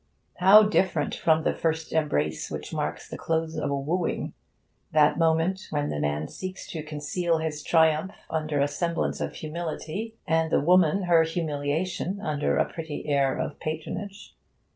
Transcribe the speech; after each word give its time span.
How 0.37 0.63
different 0.63 1.13
from 1.13 1.43
the 1.43 1.53
first 1.53 1.93
embrace 1.93 2.49
which 2.49 2.73
marks 2.73 3.07
the 3.07 3.19
close 3.19 3.55
of 3.55 3.69
a 3.69 3.75
wooing! 3.75 4.33
that 4.91 5.19
moment 5.19 5.67
when 5.69 5.89
the 5.89 5.99
man 5.99 6.27
seeks 6.27 6.65
to 6.71 6.81
conceal 6.81 7.37
his 7.37 7.61
triumph 7.61 8.13
under 8.27 8.59
a 8.59 8.67
semblance 8.67 9.21
of 9.21 9.35
humility, 9.35 10.15
and 10.25 10.49
the 10.51 10.59
woman 10.59 11.03
her 11.03 11.21
humiliation 11.21 12.19
under 12.19 12.57
a 12.57 12.65
pretty 12.65 13.05
air 13.07 13.37
of 13.37 13.59
patronage. 13.59 14.35